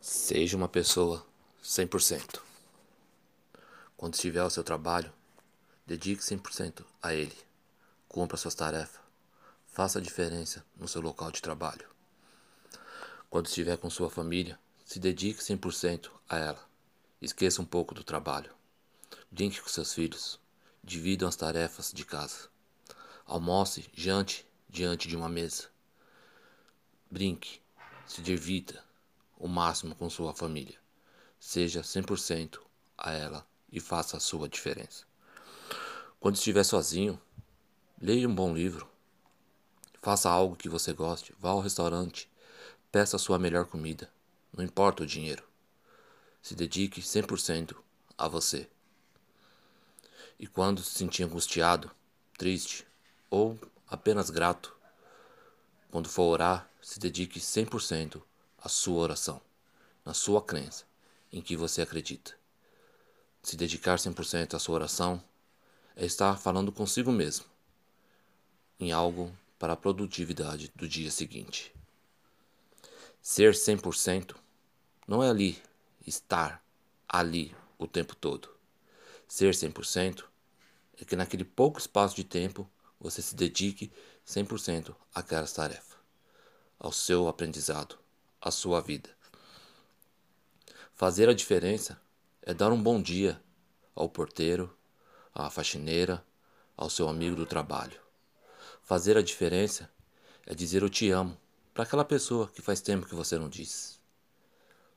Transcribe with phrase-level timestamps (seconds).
[0.00, 1.26] Seja uma pessoa
[1.62, 2.40] 100%.
[3.96, 5.12] Quando estiver ao seu trabalho,
[5.84, 7.36] dedique 100% a ele.
[8.08, 9.00] Cumpra suas tarefas.
[9.66, 11.84] Faça a diferença no seu local de trabalho.
[13.28, 16.68] Quando estiver com sua família, se dedique 100% a ela.
[17.20, 18.54] Esqueça um pouco do trabalho.
[19.32, 20.38] Brinque com seus filhos.
[20.82, 22.48] Dividam as tarefas de casa.
[23.26, 25.68] Almoce, jante diante de uma mesa.
[27.10, 27.60] Brinque,
[28.06, 28.87] se divirta
[29.38, 30.78] o máximo com sua família.
[31.38, 32.60] Seja 100%
[32.96, 35.06] a ela e faça a sua diferença.
[36.18, 37.20] Quando estiver sozinho,
[38.00, 38.88] leia um bom livro.
[40.02, 41.32] Faça algo que você goste.
[41.38, 42.28] Vá ao restaurante.
[42.90, 44.10] Peça a sua melhor comida.
[44.52, 45.44] Não importa o dinheiro.
[46.42, 47.76] Se dedique 100%
[48.16, 48.68] a você.
[50.38, 51.90] E quando se sentir angustiado,
[52.36, 52.86] triste
[53.30, 54.74] ou apenas grato,
[55.90, 58.22] quando for orar, se dedique 100%
[58.58, 59.40] a sua oração,
[60.04, 60.84] na sua crença,
[61.32, 62.34] em que você acredita.
[63.42, 65.22] Se dedicar 100% à sua oração
[65.96, 67.46] é estar falando consigo mesmo
[68.78, 71.74] em algo para a produtividade do dia seguinte.
[73.20, 74.36] Ser 100%
[75.06, 75.60] não é ali,
[76.06, 76.62] estar
[77.08, 78.48] ali o tempo todo.
[79.26, 80.24] Ser 100%
[81.00, 82.68] é que naquele pouco espaço de tempo
[83.00, 83.92] você se dedique
[84.26, 85.96] 100% àquelas tarefas,
[86.78, 87.98] ao seu aprendizado,
[88.48, 89.10] a sua vida.
[90.94, 92.00] Fazer a diferença
[92.40, 93.38] é dar um bom dia
[93.94, 94.74] ao porteiro,
[95.34, 96.24] à faxineira,
[96.74, 98.00] ao seu amigo do trabalho.
[98.82, 99.90] Fazer a diferença
[100.46, 101.38] é dizer eu te amo
[101.74, 104.00] para aquela pessoa que faz tempo que você não diz.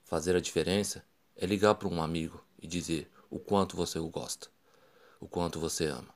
[0.06, 1.06] Fazer a diferença
[1.36, 4.48] é ligar para um amigo e dizer o quanto você o gosta,
[5.20, 6.16] o quanto você ama.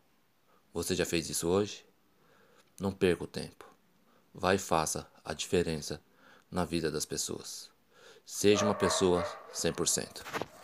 [0.73, 1.85] Você já fez isso hoje?
[2.79, 3.65] Não perca o tempo.
[4.33, 6.01] Vai e faça a diferença
[6.51, 7.69] na vida das pessoas.
[8.25, 10.54] Seja uma pessoa 100%.